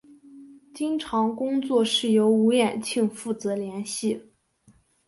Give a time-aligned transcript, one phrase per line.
[0.73, 4.33] 经常工作由吴衍庆负责联系。